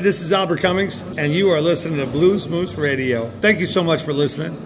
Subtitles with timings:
[0.00, 3.30] This is Albert Cummings, and you are listening to Blues Moose Radio.
[3.42, 4.56] Thank you so much for listening.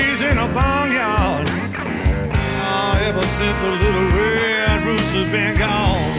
[0.00, 6.18] Peace in a barnyard oh, ever since the little red rooster's been gone.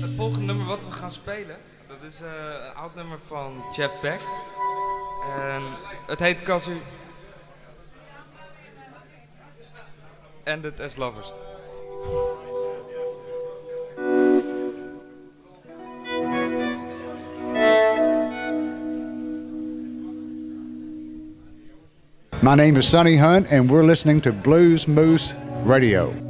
[0.00, 1.56] Het volgende nummer wat we gaan spelen,
[1.86, 2.28] dat is eh,
[2.68, 4.20] een oud nummer van Jeff Beck.
[5.38, 5.62] En
[6.06, 6.76] het heet Kazu.
[10.46, 11.32] Ended as Lovers.
[22.42, 25.32] My name is Sonny Hunt, and we're listening to Blues Moose
[25.64, 26.25] Radio.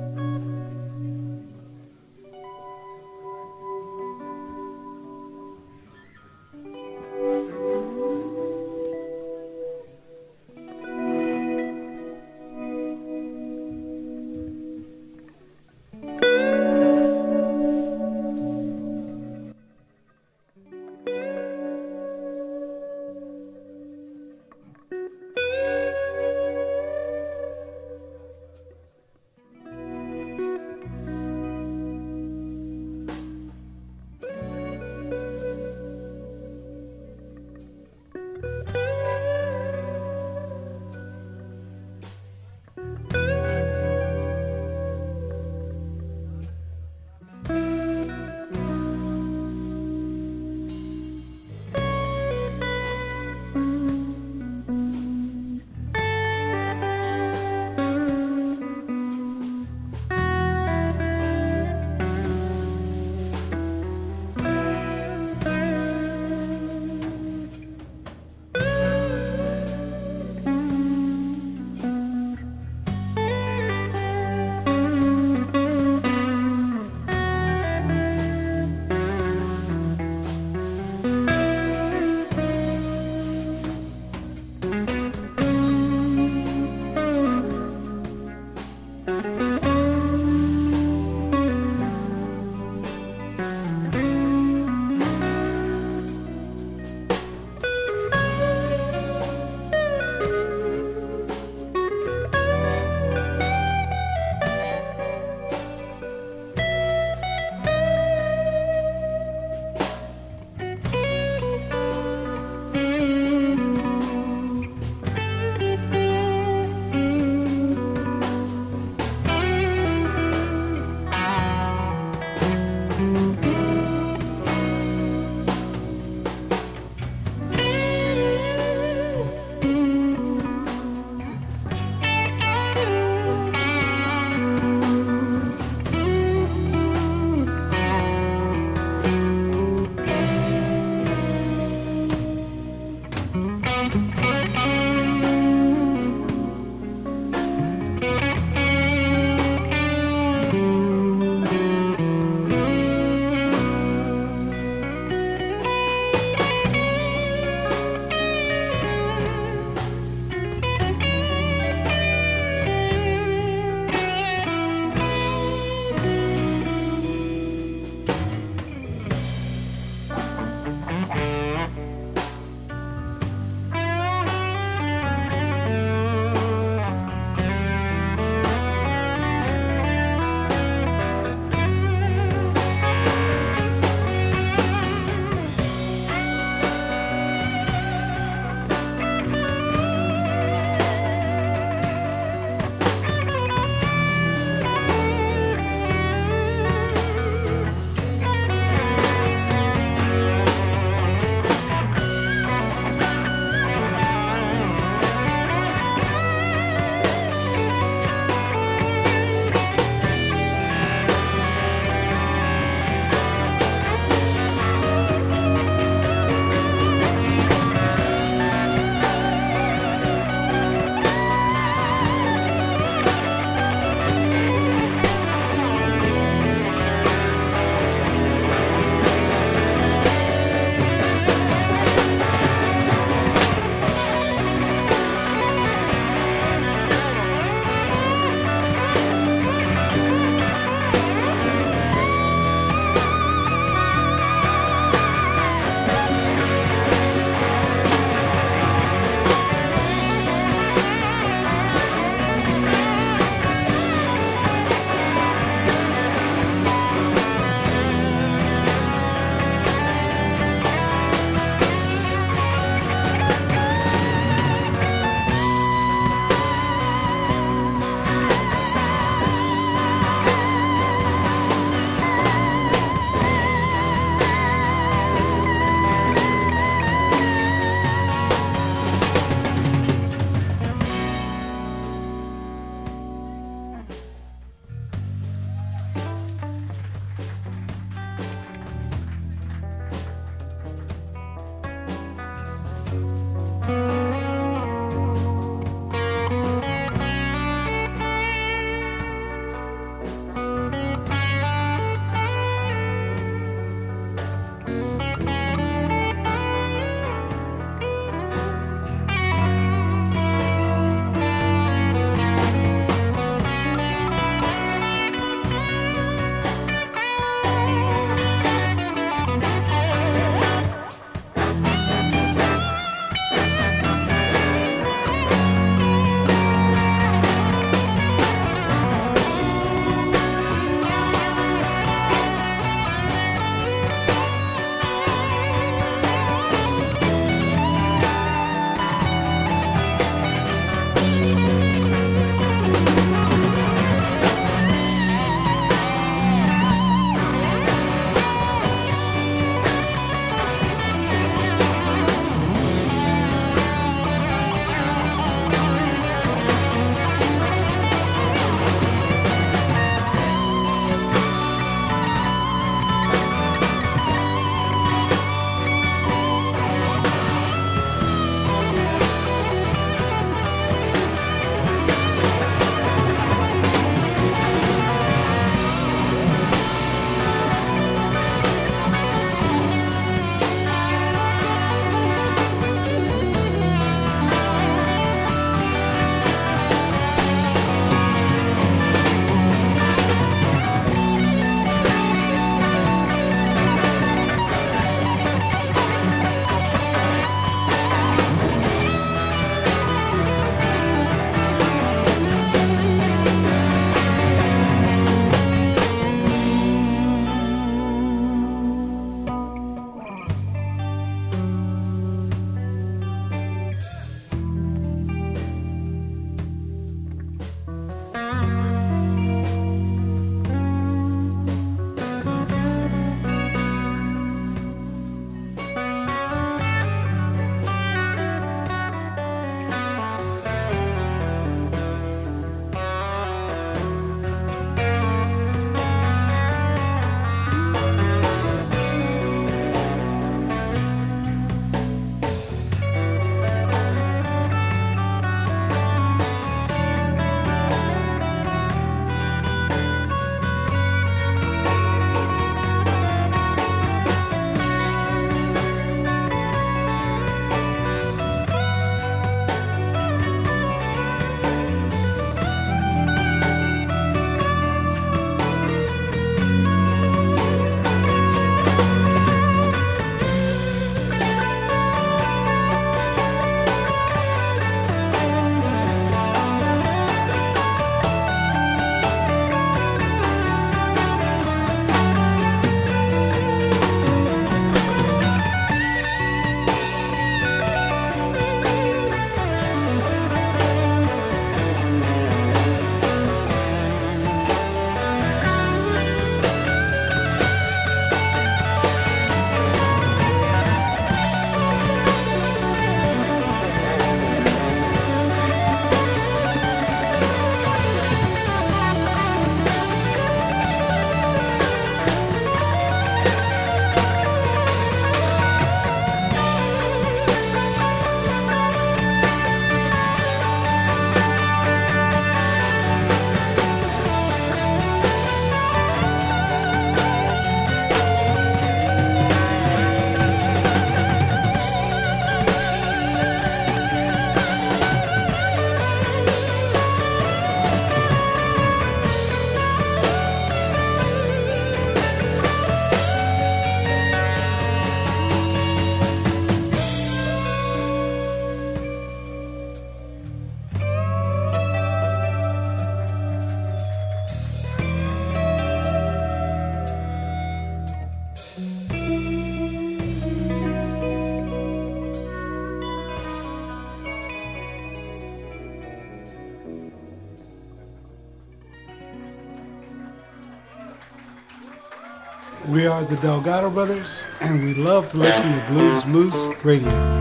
[572.96, 577.15] Are the Delgado Brothers, and we love to listen to Blues Moose Radio.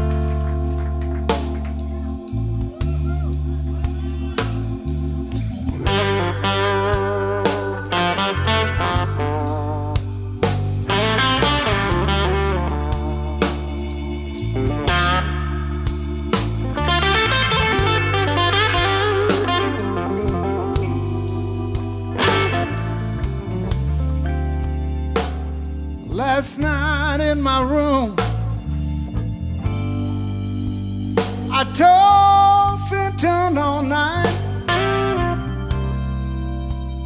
[32.89, 34.28] Tossed and all night,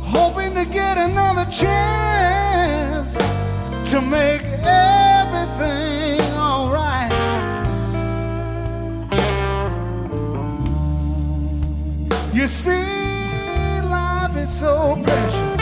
[0.04, 3.16] hoping to get another chance
[3.90, 7.12] to make everything alright.
[12.34, 15.58] You see, life is so precious.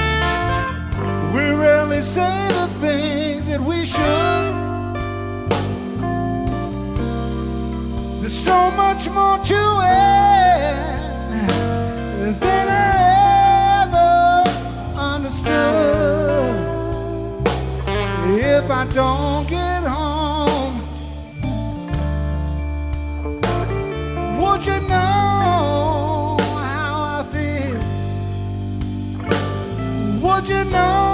[1.34, 4.68] We rarely say the things that we should.
[8.22, 10.74] There's so much more to it
[12.40, 12.74] than I
[13.84, 14.10] ever
[15.00, 16.56] understood.
[18.40, 20.82] If I don't get home,
[24.42, 27.80] would you know how I feel?
[30.24, 31.07] Would you know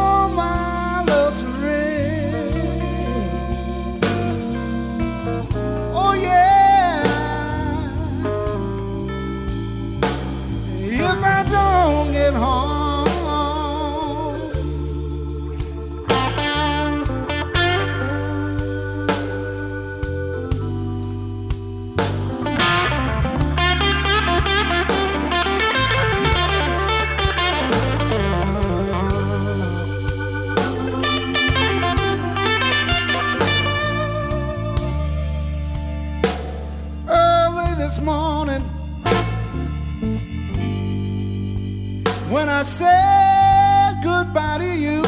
[42.64, 45.02] I said goodbye to you.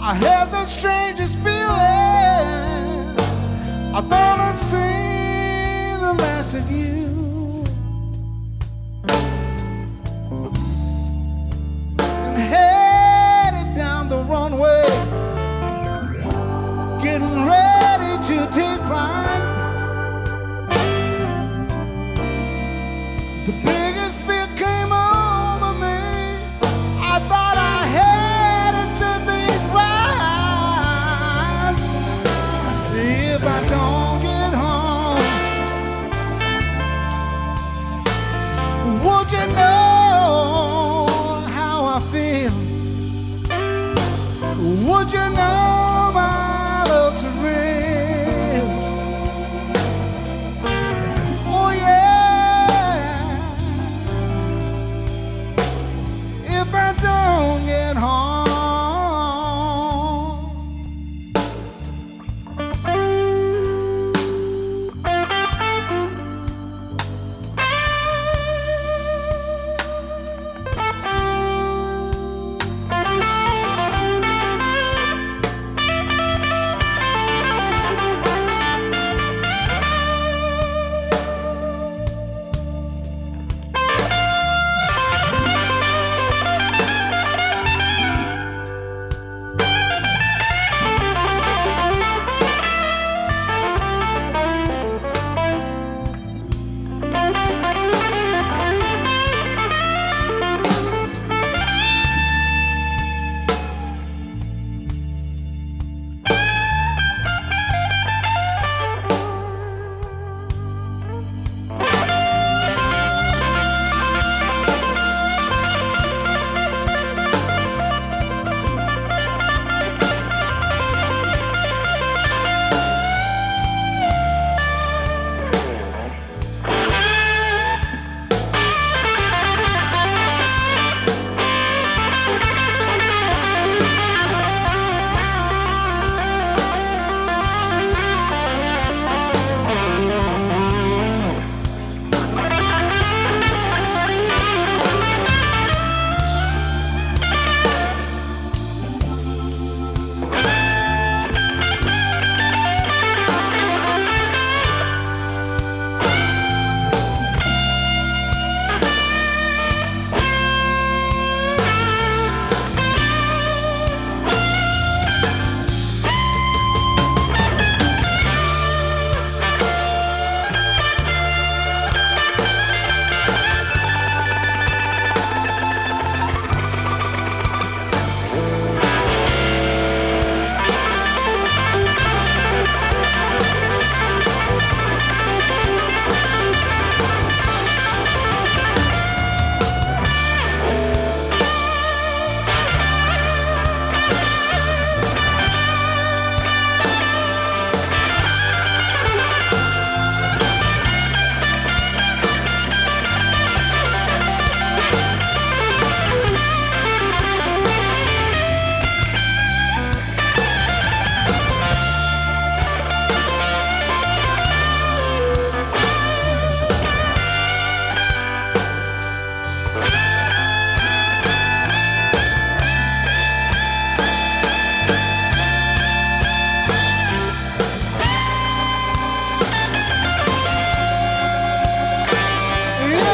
[0.00, 1.54] I had the strangest feeling.
[3.94, 6.97] I thought I'd seen the last of you.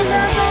[0.04, 0.43] love.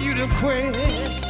[0.00, 1.29] You to quit.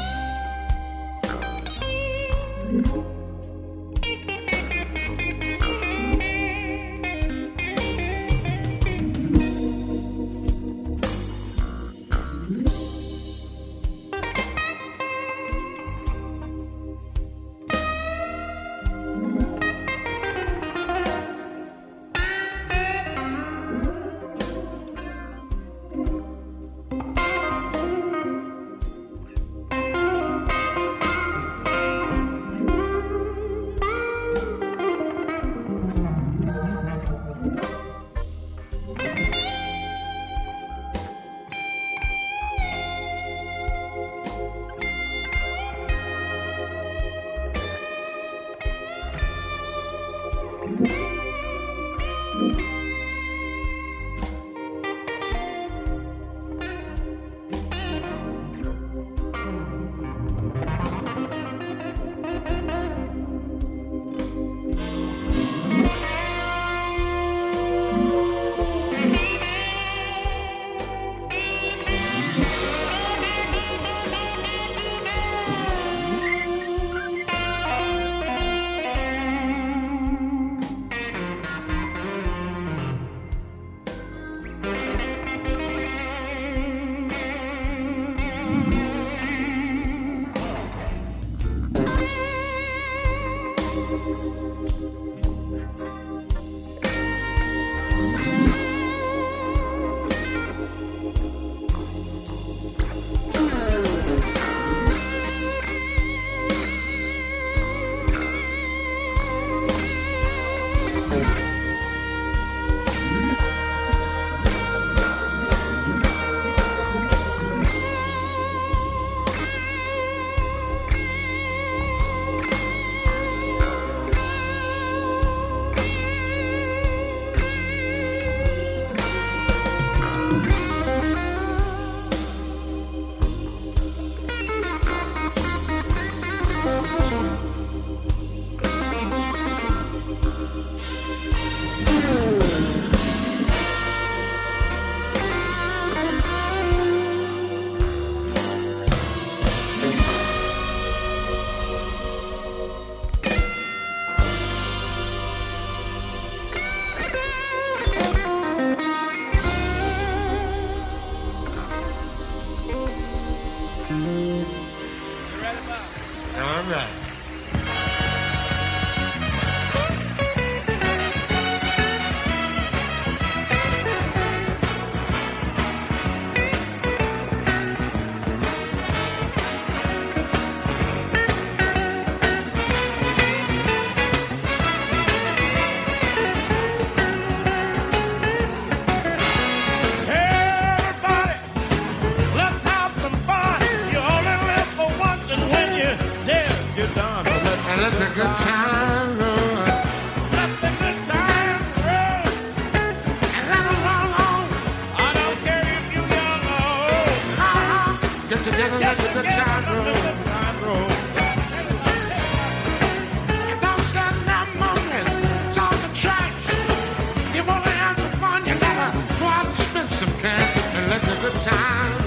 [221.40, 221.99] Time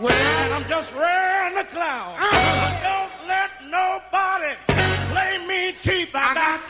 [0.00, 2.16] and I'm just rearing the clown.
[2.18, 2.30] Uh.
[2.62, 4.54] But Don't let nobody
[5.12, 6.10] play me cheap.
[6.14, 6.66] I, got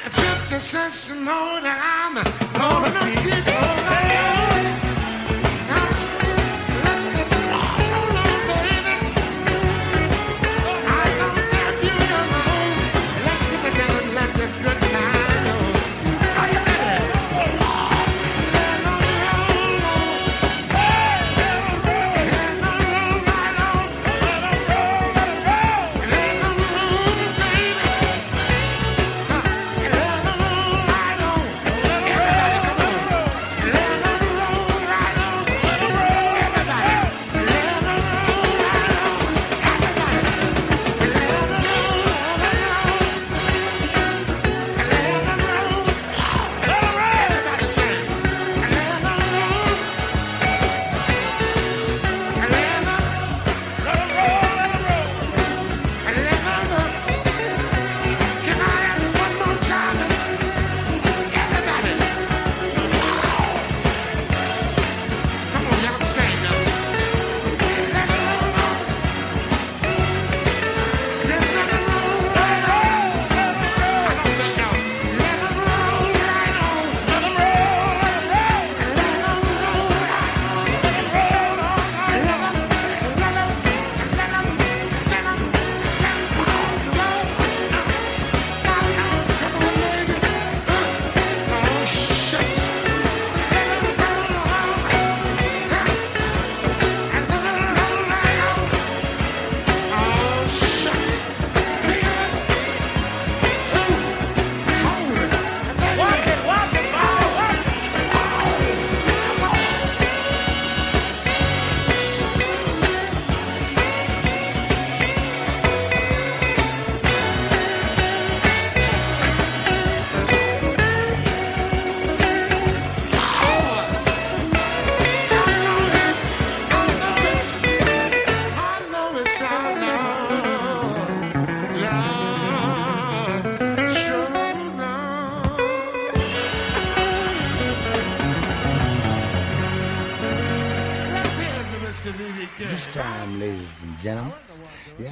[0.51, 4.06] 50 cents more than I'm gonna keep on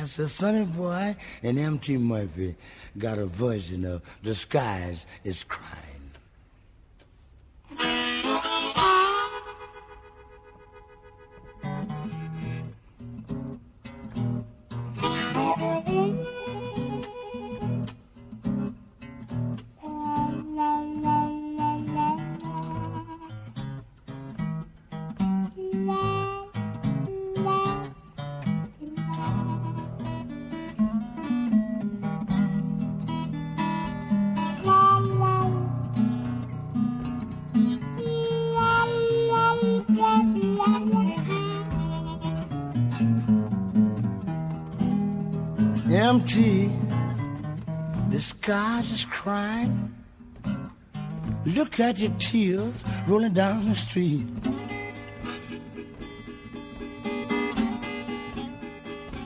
[0.05, 1.97] yes, the Sonny Boy and M.T.
[1.97, 2.57] Murphy
[2.99, 5.94] got a version of The Skies is Crying.
[51.47, 54.27] Look at your tears rolling down the street.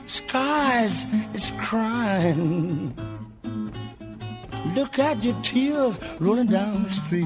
[0.05, 2.93] Skies is crying.
[4.75, 7.25] Look at your tears rolling down the street.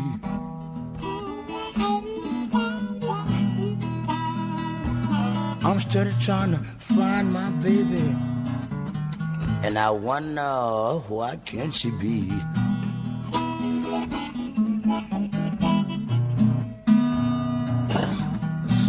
[5.65, 8.15] I'm still trying to find my baby.
[9.63, 12.31] And I wonder what can she be?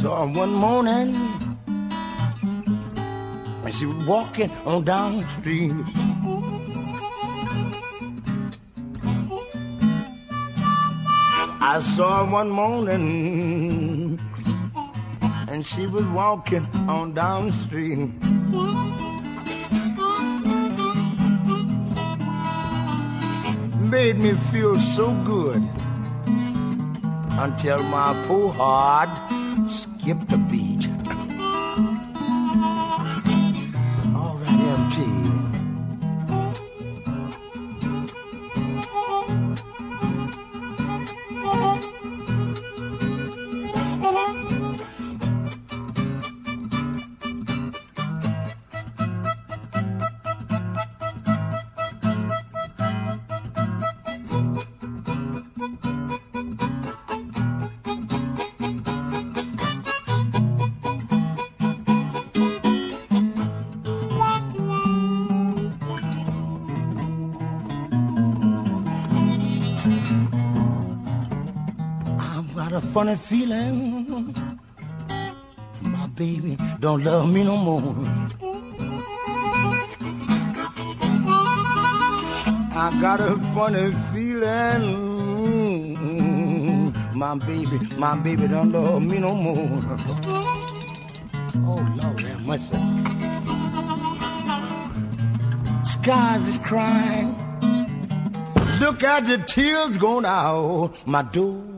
[0.04, 1.16] Saw her one morning
[3.64, 5.72] and she was walking on down the street.
[11.58, 14.20] I saw her one morning
[15.48, 18.12] and she was walking on down the street.
[23.90, 25.62] made me feel so good
[27.38, 29.23] until my poor heart
[29.68, 30.43] skipped a
[73.04, 74.34] funny feeling.
[75.82, 77.94] My baby don't love me no more.
[82.76, 84.84] I got a funny feeling.
[87.14, 89.80] My baby, my baby don't love me no more.
[91.66, 92.74] Oh Lord, that must
[95.92, 97.36] Skies is crying.
[98.80, 101.73] Look at the tears going out my door.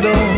[0.00, 0.37] llorando.